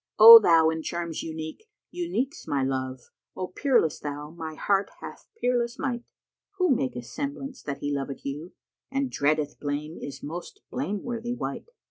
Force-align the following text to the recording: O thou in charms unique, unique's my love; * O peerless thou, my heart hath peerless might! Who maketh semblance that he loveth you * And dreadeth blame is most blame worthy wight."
O 0.17 0.39
thou 0.39 0.71
in 0.71 0.81
charms 0.81 1.21
unique, 1.21 1.69
unique's 1.91 2.47
my 2.47 2.63
love; 2.63 3.01
* 3.19 3.35
O 3.37 3.47
peerless 3.49 3.99
thou, 3.99 4.31
my 4.31 4.55
heart 4.55 4.89
hath 4.99 5.27
peerless 5.39 5.77
might! 5.77 6.05
Who 6.57 6.75
maketh 6.75 7.05
semblance 7.05 7.61
that 7.61 7.81
he 7.81 7.93
loveth 7.93 8.25
you 8.25 8.53
* 8.71 8.91
And 8.91 9.11
dreadeth 9.11 9.59
blame 9.59 9.99
is 9.99 10.23
most 10.23 10.61
blame 10.71 11.03
worthy 11.03 11.35
wight." 11.35 11.67